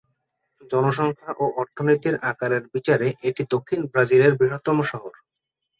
[0.71, 5.13] জনসংখ্যা ও অর্থনীতির আকারের বিচারে এটি দক্ষিণ ব্রাজিলের বৃহত্তম শহর।